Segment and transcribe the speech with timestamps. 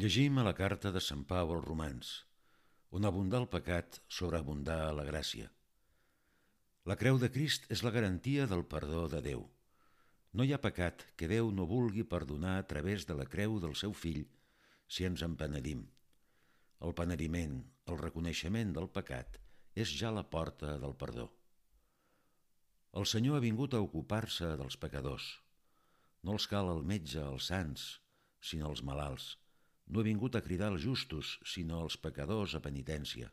[0.00, 2.10] Llegim a la carta de Sant Pau als Romans,
[2.96, 5.50] on abundar el pecat sobreabundar la gràcia.
[6.88, 9.42] La creu de Crist és la garantia del perdó de Déu.
[10.32, 13.74] No hi ha pecat que Déu no vulgui perdonar a través de la creu del
[13.80, 14.22] seu fill
[14.88, 15.84] si ens en penedim.
[16.88, 17.60] El penediment,
[17.92, 19.36] el reconeixement del pecat,
[19.84, 21.28] és ja la porta del perdó.
[22.96, 25.28] El Senyor ha vingut a ocupar-se dels pecadors.
[26.24, 27.86] No els cal el metge, els sants,
[28.40, 29.34] sinó els malalts.
[29.90, 33.30] No ha vingut a cridar els justos, sinó els pecadors a penitència.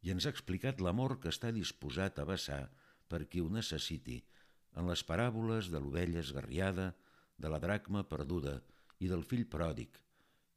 [0.00, 2.62] I ens ha explicat l'amor que està disposat a vessar
[3.12, 4.22] per qui ho necessiti
[4.80, 6.94] en les paràboles de l'ovella esgarriada,
[7.36, 8.60] de la dracma perduda
[9.00, 9.98] i del fill pròdig,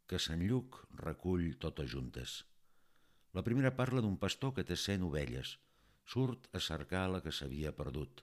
[0.07, 2.37] que Sant Lluc recull totes juntes.
[3.33, 5.57] La primera parla d'un pastor que té cent ovelles.
[6.13, 8.21] Surt a cercar la que s'havia perdut.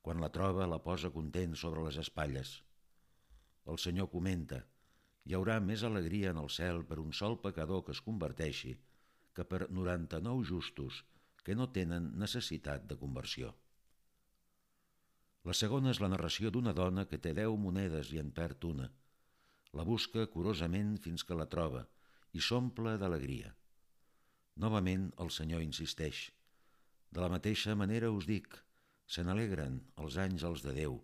[0.00, 2.54] Quan la troba, la posa content sobre les espatlles.
[3.66, 4.62] El Senyor comenta
[5.30, 8.72] hi haurà més alegria en el cel per un sol pecador que es converteixi
[9.38, 10.96] que per 99 justos
[11.46, 13.52] que no tenen necessitat de conversió.
[15.46, 18.88] La segona és la narració d'una dona que té deu monedes i en perd una.
[19.78, 21.84] La busca curosament fins que la troba
[22.34, 23.54] i s'omple d'alegria.
[24.66, 26.24] Novament el Senyor insisteix.
[27.14, 28.50] De la mateixa manera us dic,
[29.06, 30.98] se n'alegren els àngels de Déu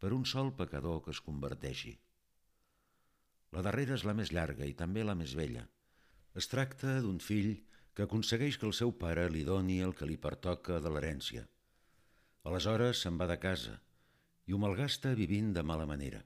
[0.00, 1.98] per un sol pecador que es converteixi.
[3.54, 5.66] La darrera és la més llarga i també la més vella.
[6.34, 7.52] Es tracta d'un fill
[7.96, 11.46] que aconsegueix que el seu pare li doni el que li pertoca de l'herència.
[12.46, 13.78] Aleshores se'n va de casa
[14.46, 16.22] i ho malgasta vivint de mala manera.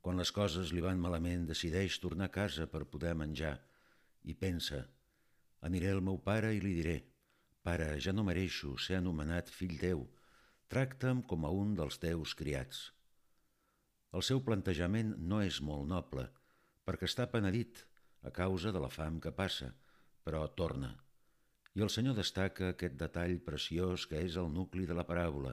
[0.00, 3.56] Quan les coses li van malament decideix tornar a casa per poder menjar
[4.24, 4.86] i pensa
[5.66, 6.96] aniré al meu pare i li diré
[7.66, 10.04] Pare, ja no mereixo ser anomenat fill teu,
[10.70, 12.92] tracta'm com a un dels teus criats.
[14.16, 16.22] El seu plantejament no és molt noble,
[16.88, 17.82] perquè està penedit
[18.28, 19.66] a causa de la fam que passa,
[20.24, 20.88] però torna.
[21.76, 25.52] I el Senyor destaca aquest detall preciós que és el nucli de la paràbola.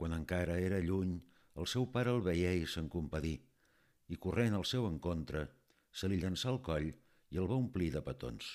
[0.00, 1.18] Quan encara era lluny,
[1.60, 3.34] el seu pare el veia i se'n compadí,
[4.08, 5.44] i corrent al seu encontre,
[5.92, 8.54] se li llançà al coll i el va omplir de petons.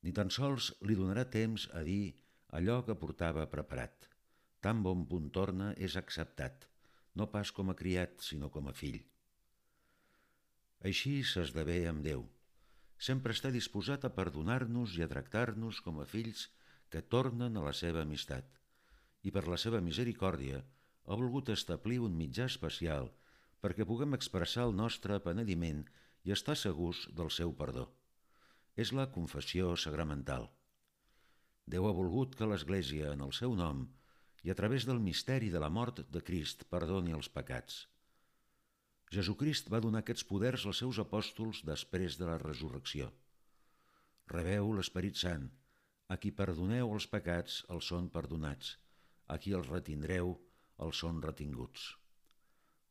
[0.00, 2.16] Ni tan sols li donarà temps a dir
[2.56, 4.08] allò que portava preparat.
[4.64, 6.70] Tan bon punt torna és acceptat
[7.14, 9.00] no pas com a criat, sinó com a fill.
[10.86, 12.24] Així s'esdevé amb Déu.
[13.00, 16.48] Sempre està disposat a perdonar-nos i a tractar-nos com a fills
[16.92, 18.46] que tornen a la seva amistat.
[19.24, 23.10] I per la seva misericòrdia ha volgut establir un mitjà especial
[23.60, 25.84] perquè puguem expressar el nostre penediment
[26.24, 27.86] i estar segurs del seu perdó.
[28.76, 30.48] És la confessió sagramental.
[31.70, 33.84] Déu ha volgut que l'Església, en el seu nom,
[34.42, 37.86] i a través del misteri de la mort de Crist perdoni els pecats.
[39.10, 43.10] Jesucrist va donar aquests poders als seus apòstols després de la resurrecció.
[44.30, 45.48] Rebeu l'Esperit Sant.
[46.10, 48.76] A qui perdoneu els pecats, els són perdonats.
[49.26, 50.36] A qui els retindreu,
[50.86, 51.90] els són retinguts.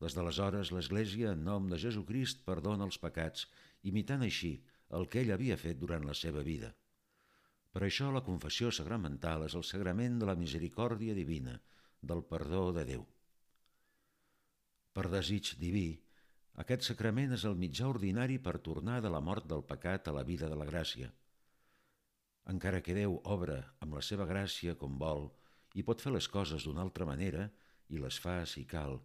[0.04, 3.48] Des d'aleshores, l'Església, en nom de Jesucrist, perdona els pecats,
[3.92, 4.54] imitant així
[5.00, 6.72] el que ell havia fet durant la seva vida.
[7.70, 11.60] Per això la confessió sagramental és el sagrament de la misericòrdia divina,
[12.02, 13.04] del perdó de Déu.
[14.96, 15.90] Per desig diví,
[16.64, 20.24] aquest sacrament és el mitjà ordinari per tornar de la mort del pecat a la
[20.28, 21.12] vida de la gràcia.
[22.54, 25.30] Encara que Déu obra amb la seva gràcia com vol
[25.78, 27.46] i pot fer les coses d'una altra manera
[27.94, 28.98] i les fa si cal,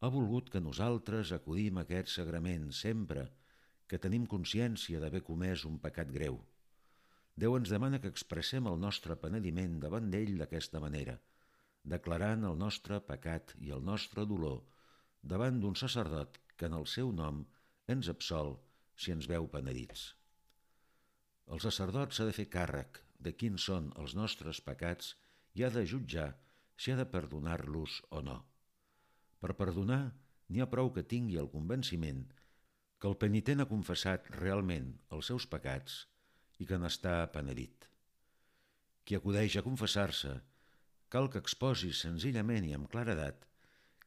[0.00, 3.26] ha volgut que nosaltres acudim a aquest sagrament sempre
[3.90, 6.38] que tenim consciència d'haver comès un pecat greu.
[7.42, 11.14] Déu ens demana que expressem el nostre penediment davant d'ell d'aquesta manera,
[11.92, 14.64] declarant el nostre pecat i el nostre dolor
[15.32, 17.44] davant d'un sacerdot que en el seu nom
[17.94, 18.56] ens absol
[19.04, 20.08] si ens veu penedits.
[21.46, 25.14] El sacerdot s'ha de fer càrrec de quins són els nostres pecats
[25.54, 26.28] i ha de jutjar
[26.76, 28.38] si ha de perdonar-los o no.
[29.38, 30.02] Per perdonar,
[30.50, 32.26] n'hi ha prou que tingui el convenciment
[32.98, 36.04] que el penitent ha confessat realment els seus pecats
[36.58, 37.86] i que n'està penedit.
[39.04, 40.34] Qui acudeix a confessar-se
[41.08, 43.46] cal que exposi senzillament i amb claredat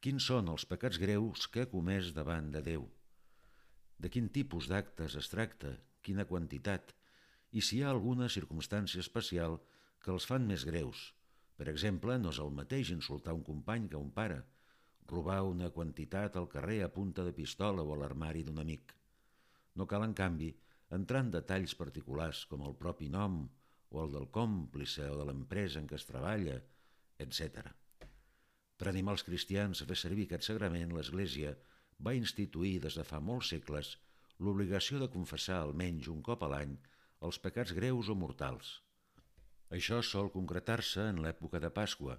[0.01, 2.86] quins són els pecats greus que ha comès davant de Déu,
[4.01, 6.94] de quin tipus d'actes es tracta, quina quantitat,
[7.51, 9.59] i si hi ha alguna circumstància especial
[10.01, 11.12] que els fan més greus.
[11.57, 14.39] Per exemple, no és el mateix insultar un company que un pare,
[15.12, 18.95] robar una quantitat al carrer a punta de pistola o a l'armari d'un amic.
[19.75, 20.50] No cal, en canvi,
[20.97, 23.41] entrar en detalls particulars com el propi nom
[23.91, 26.57] o el del còmplice o de l'empresa en què es treballa,
[27.25, 27.65] etc.
[28.77, 31.55] Per animar els cristians a fer servir aquest sagrament, l'Església
[32.05, 33.95] va instituir des de fa molts segles
[34.41, 36.73] l'obligació de confessar almenys un cop a l'any
[37.27, 38.79] els pecats greus o mortals.
[39.77, 42.17] Això sol concretar-se en l'època de Pasqua,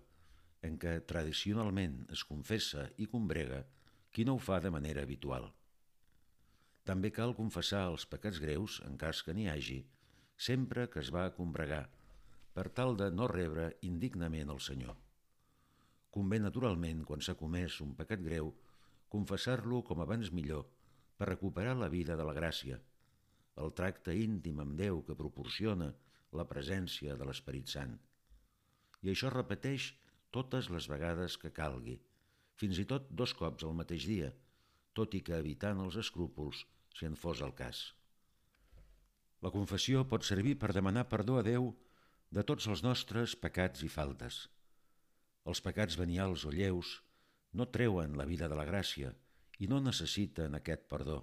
[0.63, 3.65] en què tradicionalment es confessa i combrega
[4.15, 5.51] qui no ho fa de manera habitual.
[6.89, 9.79] També cal confessar els pecats greus, en cas que n'hi hagi,
[10.37, 11.85] sempre que es va a combregar,
[12.53, 14.97] per tal de no rebre indignament el Senyor.
[16.13, 18.51] Convé naturalment, quan s'ha comès un pecat greu,
[19.13, 20.67] confessar-lo com abans millor
[21.17, 22.81] per recuperar la vida de la gràcia,
[23.63, 25.91] el tracte íntim amb Déu que proporciona
[26.33, 27.95] la presència de l'Esperit Sant.
[29.03, 29.93] I això repeteix
[30.35, 31.99] totes les vegades que calgui,
[32.57, 34.33] fins i tot dos cops al mateix dia,
[34.99, 36.65] tot i que evitant els escrúpols
[36.97, 37.83] si en fos el cas.
[39.43, 41.73] La confessió pot servir per demanar perdó a Déu
[42.31, 44.45] de tots els nostres pecats i faltes.
[45.49, 47.01] Els pecats venials o lleus
[47.53, 49.11] no treuen la vida de la gràcia
[49.59, 51.19] i no necessiten aquest perdó.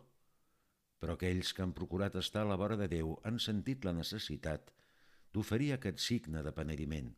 [1.00, 4.74] Però aquells que han procurat estar a la vora de Déu han sentit la necessitat
[5.34, 7.14] d'oferir aquest signe de penediment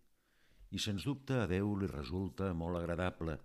[0.72, 3.38] i sens dubte a Déu li resulta molt agradable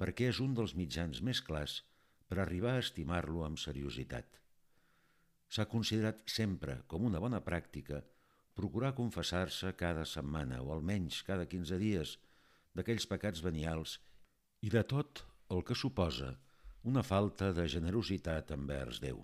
[0.00, 1.82] perquè és un dels mitjans més clars
[2.26, 4.40] per arribar a estimar-lo amb seriositat.
[5.48, 8.02] S'ha considerat sempre com una bona pràctica
[8.56, 12.16] procurar confessar-se cada setmana o almenys cada 15 dies
[12.74, 13.98] d'aquells pecats venials
[14.66, 15.22] i de tot
[15.54, 16.32] el que suposa
[16.90, 19.20] una falta de generositat envers Déu.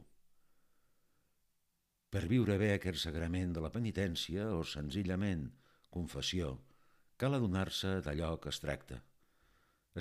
[2.12, 5.46] Per viure bé aquest sagrament de la penitència o senzillament
[5.94, 6.58] confessió,
[7.16, 8.99] cal adonar-se d'allò que es tracta.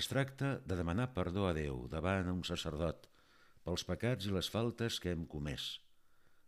[0.00, 3.10] Es tracta de demanar perdó a Déu davant un sacerdot
[3.66, 5.66] pels pecats i les faltes que hem comès.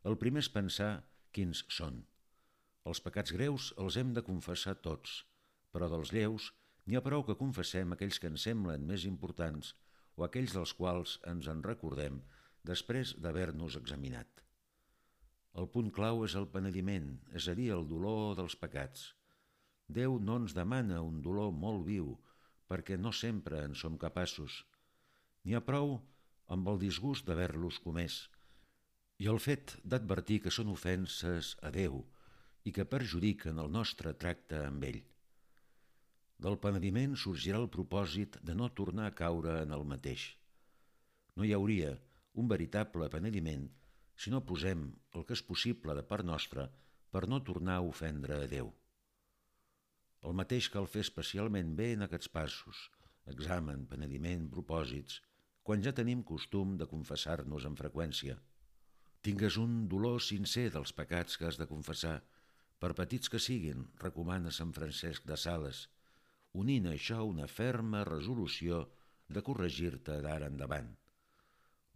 [0.09, 0.93] El primer és pensar
[1.37, 1.99] quins són.
[2.89, 5.19] Els pecats greus els hem de confessar tots,
[5.77, 6.49] però dels lleus
[6.87, 9.75] n'hi ha prou que confessem aquells que ens semblen més importants
[10.17, 12.23] o aquells dels quals ens en recordem
[12.65, 14.41] després d'haver-nos examinat.
[15.61, 19.11] El punt clau és el penediment, és a dir, el dolor dels pecats.
[19.85, 22.15] Déu no ens demana un dolor molt viu,
[22.71, 24.63] perquè no sempre en som capaços.
[25.45, 25.99] N'hi ha prou
[26.55, 28.25] amb el disgust d'haver-los comès
[29.23, 32.01] i el fet d'advertir que són ofenses a Déu,
[32.65, 35.03] i que perjudiquen el nostre tracte amb ell.
[36.45, 40.25] Del penediment sorgirà el propòsit de no tornar a caure en el mateix.
[41.37, 41.93] No hi hauria
[42.43, 43.69] un veritable penediment
[44.17, 46.67] si no posem el que és possible de part nostra
[47.15, 48.73] per no tornar a ofendre a Déu.
[50.29, 52.79] El mateix cal fer especialment bé en aquests passos,
[53.33, 55.19] examen, penediment, propòsits,
[55.69, 58.39] quan ja tenim costum de confessar-nos amb freqüència.
[59.25, 62.17] Tingues un dolor sincer dels pecats que has de confessar,
[62.81, 65.85] per petits que siguin, recomana Sant Francesc de Sales,
[66.65, 68.83] unint això una ferma resolució
[69.29, 70.91] de corregir-te d'ara endavant.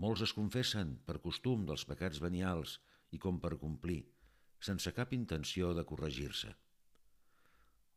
[0.05, 2.79] Molts es confessen per costum dels pecats venials
[3.13, 4.01] i com per complir,
[4.61, 6.55] sense cap intenció de corregir-se.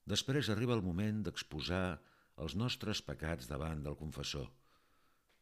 [0.07, 1.99] Després arriba el moment d'exposar
[2.41, 4.49] els nostres pecats davant del confessor.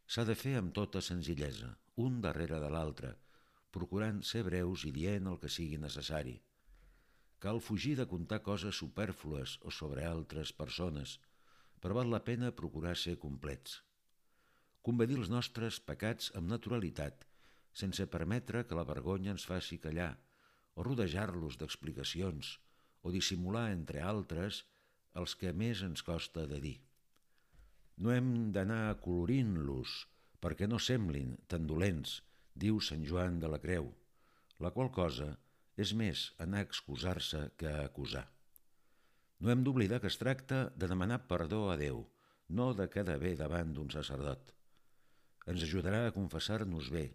[0.10, 3.16] S'ha de fer amb tota senzillesa, un darrere de l'altre,
[3.72, 6.40] procurant ser breus i dient el que sigui necessari–
[7.44, 11.20] Cal fugir de contar coses supèrflues o sobre altres persones,
[11.80, 13.78] però val la pena procurar ser complets.
[14.84, 17.24] Convé dir els nostres pecats amb naturalitat,
[17.82, 20.12] sense permetre que la vergonya ens faci callar,
[20.76, 22.58] o rodejar-los d'explicacions,
[23.04, 24.64] o dissimular, entre altres,
[25.20, 26.78] els que més ens costa de dir.
[28.00, 29.96] No hem d'anar acolorint-los
[30.40, 32.20] perquè no semblin tan dolents,
[32.56, 33.90] diu Sant Joan de la Creu,
[34.64, 35.34] la qual cosa
[35.80, 38.26] és més anar a excusar-se que a acusar.
[39.40, 42.04] No hem d'oblidar que es tracta de demanar perdó a Déu,
[42.50, 44.52] no de quedar bé davant d'un sacerdot.
[45.48, 47.06] Ens ajudarà a confessar-nos bé,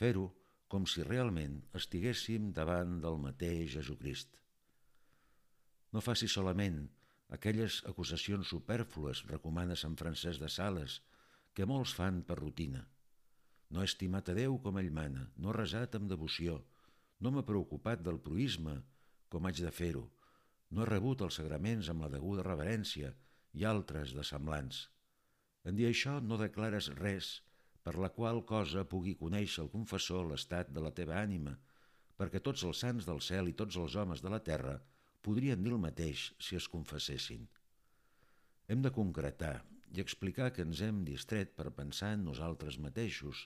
[0.00, 0.26] fer-ho
[0.68, 4.43] com si realment estiguéssim davant del mateix Jesucrist.
[5.94, 6.78] No faci solament
[7.34, 10.96] aquelles acusacions superflues, recomana Sant Francesc de Sales,
[11.54, 12.80] que molts fan per rutina.
[13.70, 16.56] No he estimat a Déu com ell mana, no he resat amb devoció,
[17.22, 18.74] no m'he preocupat del proisme,
[19.30, 20.02] com haig de fer-ho.
[20.74, 23.12] No he rebut els sagraments amb la deguda reverència
[23.54, 24.88] i altres de semblants.
[25.62, 27.36] En dir això no declares res
[27.86, 31.54] per la qual cosa pugui conèixer el confessor l'estat de la teva ànima,
[32.18, 34.74] perquè tots els sants del cel i tots els homes de la terra
[35.24, 37.46] podrien dir el mateix si es confessessin.
[38.68, 39.56] Hem de concretar
[39.94, 43.44] i explicar que ens hem distret per pensar en nosaltres mateixos,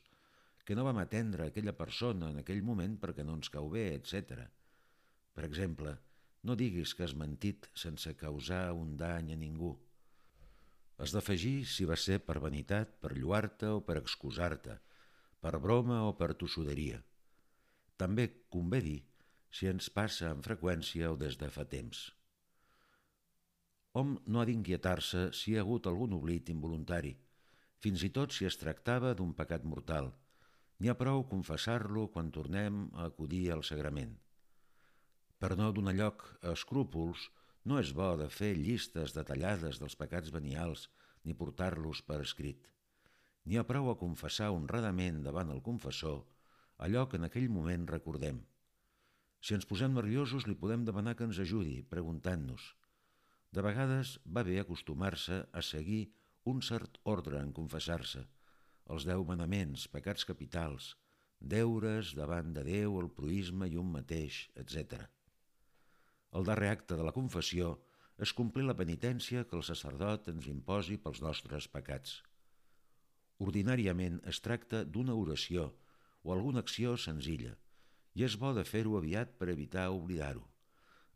[0.64, 4.42] que no vam atendre aquella persona en aquell moment perquè no ens cau bé, etc.
[5.34, 5.94] Per exemple,
[6.44, 9.74] no diguis que has mentit sense causar un dany a ningú.
[10.98, 14.78] Has d'afegir si va ser per vanitat, per lluar-te o per excusar-te,
[15.40, 16.98] per broma o per tossuderia.
[17.98, 18.98] També convé dir
[19.50, 22.08] si ens passa amb freqüència o des de fa temps.
[23.98, 27.14] Hom no ha d'inquietar-se si hi ha hagut algun oblit involuntari,
[27.82, 30.12] fins i tot si es tractava d'un pecat mortal.
[30.78, 34.14] N'hi ha prou confessar-lo quan tornem a acudir al sagrament.
[35.38, 37.28] Per no donar lloc a escrúpols,
[37.64, 40.88] no és bo de fer llistes detallades dels pecats venials
[41.24, 42.68] ni portar-los per escrit.
[43.46, 46.22] N'hi ha prou a confessar honradament davant el confessor
[46.86, 48.40] allò que en aquell moment recordem.
[49.40, 52.72] Si ens posem nerviosos, li podem demanar que ens ajudi, preguntant-nos.
[53.54, 56.08] De vegades va bé acostumar-se a seguir
[56.52, 58.24] un cert ordre en confessar-se,
[58.92, 60.96] els deu manaments, pecats capitals,
[61.54, 65.04] deures davant de Déu, el proisme i un mateix, etc.
[66.34, 67.76] El darrer acte de la confessió
[68.18, 72.18] és complir la penitència que el sacerdot ens imposi pels nostres pecats.
[73.38, 75.70] Ordinàriament es tracta d'una oració
[76.26, 77.54] o alguna acció senzilla
[78.18, 80.42] i és bo de fer-ho aviat per evitar oblidar-ho.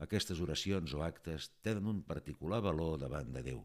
[0.04, 3.58] Aquestes oracions o actes tenen un particular valor davant de Déu.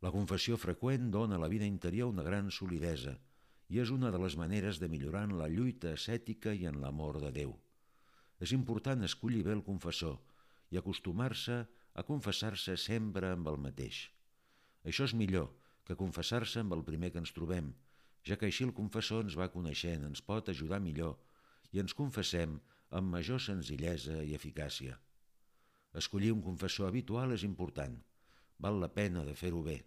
[0.00, 3.18] La confessió freqüent dona a la vida interior una gran solidesa
[3.68, 7.20] i és una de les maneres de millorar en la lluita ascètica i en l'amor
[7.20, 7.52] de Déu.
[8.40, 10.16] És important escollir bé el confessor
[10.72, 11.60] i acostumar-se
[11.92, 14.06] a confessar-se sempre amb el mateix.
[14.88, 15.50] Això és millor
[15.84, 17.74] que confessar-se amb el primer que ens trobem,
[18.24, 21.18] ja que així el confessor ens va coneixent, ens pot ajudar millor
[21.72, 22.56] i ens confessem
[22.98, 24.96] amb major senzillesa i eficàcia.
[26.00, 27.96] Escollir un confessor habitual és important.
[28.58, 29.78] Val la pena de fer-ho bé.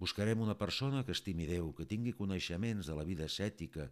[0.00, 3.90] Buscarem una persona que estimi Déu, que tingui coneixements de la vida ascètica,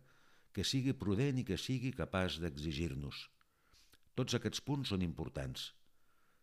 [0.53, 3.27] que sigui prudent i que sigui capaç d'exigir-nos.
[4.17, 5.73] Tots aquests punts són importants.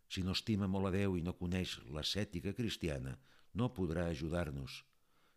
[0.08, 3.18] Si no estima molt a Déu i no coneix l'ascètica cristiana,
[3.54, 4.84] no podrà ajudar-nos.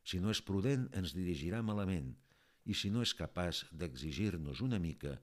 [0.05, 2.13] Si no és prudent, ens dirigirà malament,
[2.69, 5.15] i si no és capaç d'exigir-nos una mica,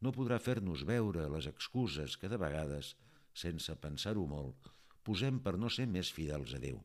[0.00, 2.94] no podrà fer-nos veure les excuses que de vegades,
[3.36, 4.70] sense pensar-ho molt,
[5.04, 6.80] posem per no ser més fidels a Déu.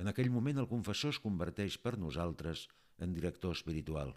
[0.00, 2.64] En aquell moment el confessor es converteix per nosaltres
[3.04, 4.14] en director espiritual.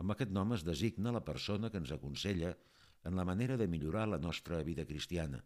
[0.00, 2.54] Amb aquest nom es designa la persona que ens aconsella
[3.04, 5.42] en la manera de millorar la nostra vida cristiana.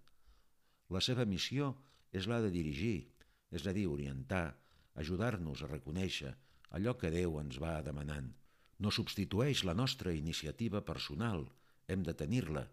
[0.94, 1.73] La seva missió
[2.12, 3.08] és la de dirigir,
[3.50, 4.54] és a dir, orientar,
[5.02, 6.37] ajudar-nos a reconèixer
[6.76, 8.33] allò que Déu ens va demanant.
[8.78, 11.47] No substitueix la nostra iniciativa personal,
[11.88, 12.66] hem de tenir-la,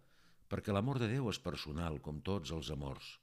[0.52, 3.18] perquè l'amor de Déu és personal, com tots els amors.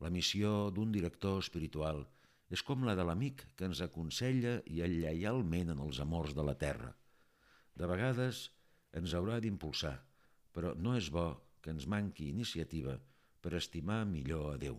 [0.00, 2.04] La missió d'un director espiritual
[2.52, 6.54] és com la de l'amic que ens aconsella i lleialment en els amors de la
[6.60, 6.92] terra.
[7.74, 8.50] De vegades
[9.00, 9.96] ens haurà d'impulsar,
[10.54, 11.28] però no és bo
[11.60, 12.94] que ens manqui iniciativa
[13.42, 14.78] per estimar millor a Déu.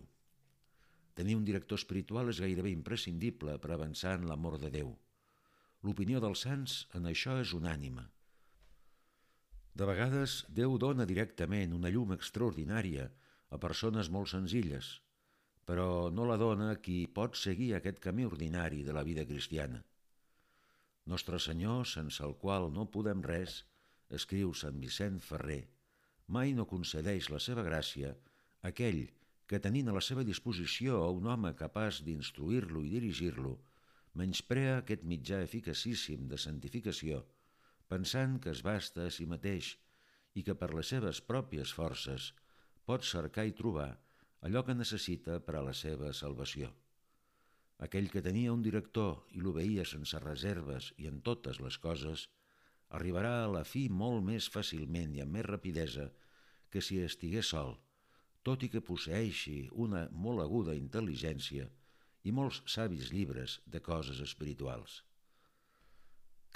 [1.18, 4.94] Tenir un director espiritual és gairebé imprescindible per avançar en l'amor de Déu.
[5.86, 8.08] L'opinió dels sants en això és unànima.
[9.78, 13.04] De vegades, Déu dona directament una llum extraordinària
[13.54, 14.88] a persones molt senzilles,
[15.68, 19.82] però no la dona a qui pot seguir aquest camí ordinari de la vida cristiana.
[21.06, 23.62] Nostre Senyor, sense el qual no podem res,
[24.18, 25.62] escriu Sant Vicent Ferrer,
[26.26, 28.14] mai no concedeix la seva gràcia
[28.70, 29.04] aquell
[29.48, 33.54] que, tenint a la seva disposició un home capaç d'instruir-lo i dirigir-lo,
[34.18, 37.20] menysprea aquest mitjà eficacíssim de santificació,
[37.92, 39.76] pensant que es basta a si mateix
[40.34, 42.32] i que per les seves pròpies forces
[42.90, 43.90] pot cercar i trobar
[44.48, 46.72] allò que necessita per a la seva salvació.
[47.86, 52.26] Aquell que tenia un director i l'obeïa sense reserves i en totes les coses,
[52.98, 56.10] arribarà a la fi molt més fàcilment i amb més rapidesa
[56.72, 57.76] que si estigués sol,
[58.42, 61.68] tot i que posseixi una molt aguda intel·ligència
[62.28, 65.02] i molts savis llibres de coses espirituals.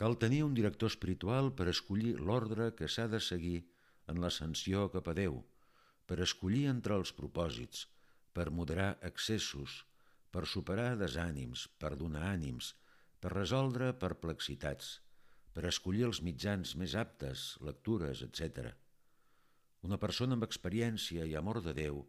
[0.00, 3.58] Cal tenir un director espiritual per escollir l'ordre que s'ha de seguir
[4.12, 5.40] en l'ascensió cap a Déu,
[6.08, 7.86] per escollir entre els propòsits,
[8.36, 9.82] per moderar excessos,
[10.32, 12.72] per superar desànims, per donar ànims,
[13.20, 14.94] per resoldre perplexitats,
[15.52, 18.72] per escollir els mitjans més aptes, lectures, etc.
[19.86, 22.00] Una persona amb experiència i amor de Déu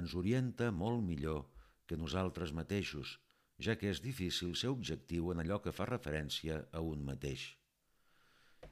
[0.00, 1.46] ens orienta molt millor
[1.88, 3.16] que nosaltres mateixos,
[3.58, 7.48] ja que és difícil ser objectiu en allò que fa referència a un mateix.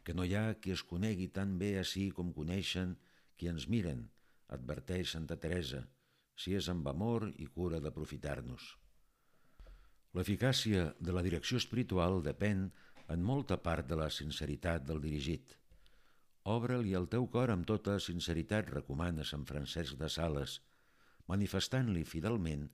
[0.04, 2.94] Que no hi ha qui es conegui tan bé a si com coneixen
[3.36, 4.06] qui ens miren,
[4.52, 5.82] adverteix Santa Teresa,
[6.36, 8.74] si és amb amor i cura d'aprofitar-nos.
[10.16, 12.68] L'eficàcia de la direcció espiritual depèn
[13.12, 15.56] en molta part de la sinceritat del dirigit.
[16.46, 20.60] Obre-li el teu cor amb tota sinceritat, recomana Sant Francesc de Sales,
[21.26, 22.68] manifestant-li fidelment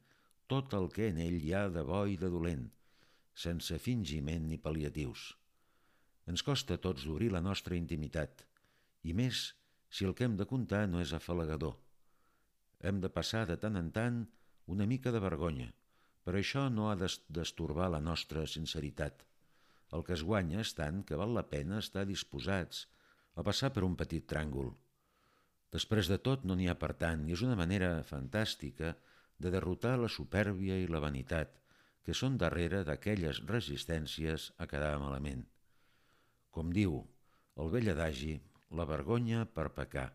[0.51, 2.69] tot el que en ell hi ha de bo i de dolent,
[3.35, 5.33] sense fingiment ni pal·liatius.
[6.31, 8.45] Ens costa tots d'obrir la nostra intimitat,
[9.03, 9.53] i més
[9.91, 11.75] si el que hem de contar no és afalagador.
[12.81, 14.23] Hem de passar de tant en tant
[14.75, 15.69] una mica de vergonya,
[16.25, 19.27] però això no ha d'estorbar la nostra sinceritat.
[19.93, 22.87] El que es guanya és tant que val la pena estar disposats
[23.35, 24.73] a passar per un petit tràngol.
[25.73, 28.95] Després de tot no n'hi ha per tant i és una manera fantàstica
[29.43, 31.59] de derrotar la supèrbia i la vanitat
[32.07, 35.45] que són darrere d'aquelles resistències a quedar malament.
[36.51, 36.99] Com diu
[37.63, 38.35] el vell adagi,
[38.79, 40.09] la vergonya per pecar,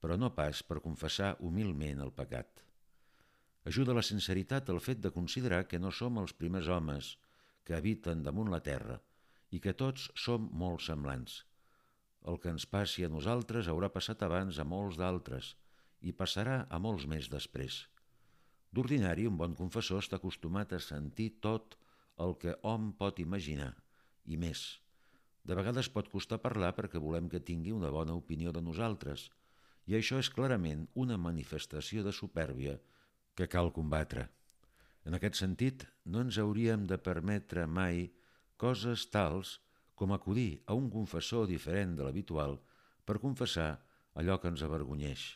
[0.00, 2.62] però no pas per confessar humilment el pecat.
[3.68, 7.16] Ajuda la sinceritat el fet de considerar que no som els primers homes
[7.66, 9.00] que habiten damunt la terra
[9.52, 11.42] i que tots som molt semblants.
[12.30, 15.54] El que ens passi a nosaltres haurà passat abans a molts d'altres
[16.00, 17.82] i passarà a molts més després.
[18.72, 21.78] D'ordinari, un bon confessor està acostumat a sentir tot
[22.24, 23.72] el que hom pot imaginar,
[24.26, 24.80] i més.
[25.48, 29.30] De vegades pot costar parlar perquè volem que tingui una bona opinió de nosaltres,
[29.88, 32.76] i això és clarament una manifestació de supèrbia
[33.38, 34.26] que cal combatre.
[35.08, 38.10] En aquest sentit, no ens hauríem de permetre mai
[38.60, 39.56] coses tals
[39.96, 42.58] com acudir a un confessor diferent de l'habitual
[43.08, 43.70] per confessar
[44.20, 45.30] allò que ens avergonyeix.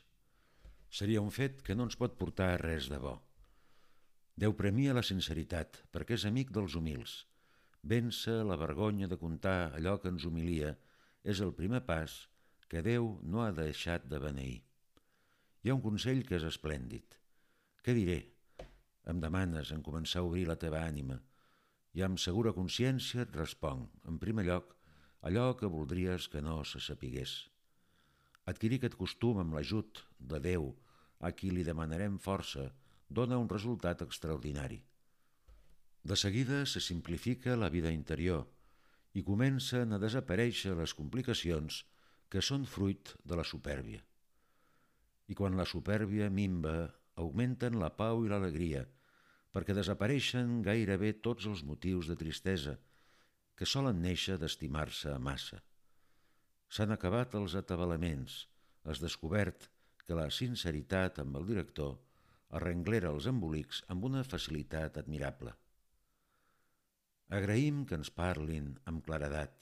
[0.92, 3.14] Seria un fet que no ens pot portar a res de bo.
[4.36, 7.14] Déu premia la sinceritat perquè és amic dels humils.
[7.92, 10.74] Vèncer la vergonya de contar allò que ens humilia
[11.24, 12.18] és el primer pas
[12.68, 14.60] que Déu no ha deixat de beneir.
[15.64, 17.16] Hi ha un consell que és esplèndid.
[17.80, 18.20] Què diré?
[19.08, 21.18] Em demanes en començar a obrir la teva ànima
[21.96, 24.76] i amb segura consciència et responc, en primer lloc,
[25.24, 27.34] allò que voldries que no se sapigués.
[28.44, 30.70] Adquirir aquest costum amb l'ajut de Déu,
[31.20, 32.70] a qui li demanarem força,
[33.08, 34.80] dona un resultat extraordinari.
[36.02, 38.48] De seguida se simplifica la vida interior
[39.14, 41.82] i comencen a desaparèixer les complicacions
[42.32, 44.00] que són fruit de la supèrbia.
[45.28, 46.74] I quan la supèrbia mimba
[47.22, 48.86] augmenten la pau i l'alegria,
[49.52, 52.78] perquè desapareixen gairebé tots els motius de tristesa
[53.54, 55.60] que solen néixer d'estimar-se a massa.
[56.72, 58.46] S'han acabat els atabalaments,
[58.88, 59.68] has descobert
[60.06, 61.94] que la sinceritat amb el director
[62.58, 65.54] arrenglera els embolics amb una facilitat admirable.
[67.32, 69.54] Agraïm que ens parlin amb claredat.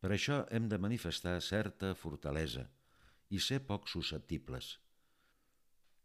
[0.00, 2.64] Per això hem de manifestar certa fortalesa
[3.30, 4.74] i ser poc susceptibles–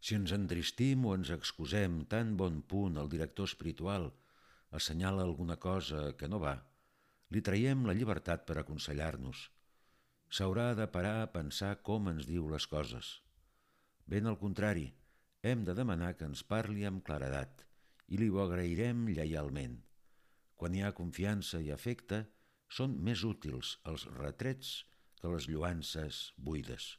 [0.00, 4.08] si ens entristim o ens excusem tan bon punt el director espiritual
[4.78, 6.54] assenyala alguna cosa que no va,
[7.34, 9.42] li traiem la llibertat per aconsellar-nos.
[10.30, 13.10] S'haurà de parar a pensar com ens diu les coses.
[14.10, 14.88] Ben al contrari,
[15.46, 17.62] hem de demanar que ens parli amb claredat
[18.10, 19.76] i li ho agrairem lleialment.
[20.58, 22.24] Quan hi ha confiança i afecte,
[22.78, 24.72] són més útils els retrets
[25.20, 26.18] que les lluances
[26.48, 26.96] buides.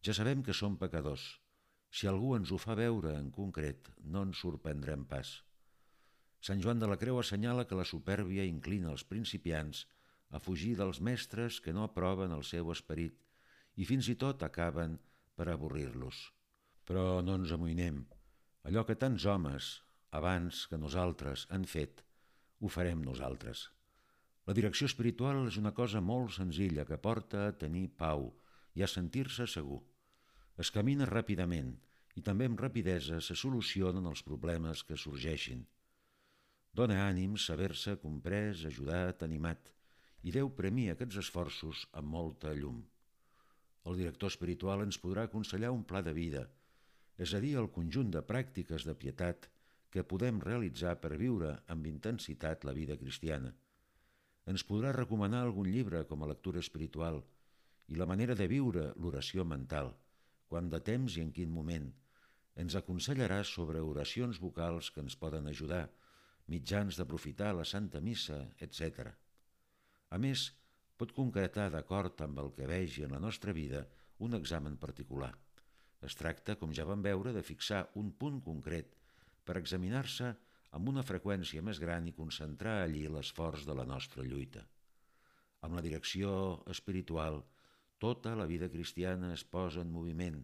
[0.00, 1.26] Ja sabem que som pecadors,
[1.92, 5.36] si algú ens ho fa veure en concret, no ens sorprendrem pas.
[6.40, 9.84] Sant Joan de la Creu assenyala que la supèrbia inclina els principiants
[10.32, 13.20] a fugir dels mestres que no aproven el seu esperit
[13.76, 14.96] i fins i tot acaben
[15.36, 16.22] per avorrir-los.
[16.88, 18.02] Però no ens amoïnem.
[18.68, 19.70] Allò que tants homes,
[20.10, 22.02] abans que nosaltres, han fet,
[22.60, 23.68] ho farem nosaltres.
[24.46, 28.28] La direcció espiritual és una cosa molt senzilla que porta a tenir pau
[28.74, 29.80] i a sentir-se segur.
[30.58, 31.76] Es camina ràpidament
[32.18, 35.62] i també amb rapidesa se solucionen els problemes que sorgeixin.
[36.72, 39.70] Dóna ànim saber-se comprès, ajudat, animat,
[40.22, 42.82] i Déu premia aquests esforços amb molta llum.
[43.88, 46.46] El director espiritual ens podrà aconsellar un pla de vida,
[47.18, 49.48] és a dir, el conjunt de pràctiques de pietat
[49.92, 53.52] que podem realitzar per viure amb intensitat la vida cristiana.
[54.48, 57.20] Ens podrà recomanar algun llibre com a lectura espiritual
[57.92, 59.92] i la manera de viure l'oració mental–
[60.52, 61.86] quan de temps i en quin moment.
[62.62, 65.86] Ens aconsellarà sobre oracions vocals que ens poden ajudar,
[66.52, 69.06] mitjans d'aprofitar la Santa Missa, etc.
[70.12, 70.50] A més,
[70.96, 73.86] pot concretar d'acord amb el que vegi en la nostra vida
[74.22, 75.32] un examen particular.
[76.02, 78.96] Es tracta, com ja vam veure, de fixar un punt concret
[79.46, 80.32] per examinar-se
[80.76, 84.64] amb una freqüència més gran i concentrar allí l'esforç de la nostra lluita.
[85.62, 86.32] Amb la direcció
[86.74, 87.42] espiritual,
[88.02, 90.40] tota la vida cristiana es posa en moviment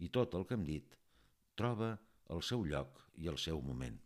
[0.00, 0.96] i tot el que hem dit
[1.60, 1.92] troba
[2.32, 4.05] el seu lloc i el seu moment.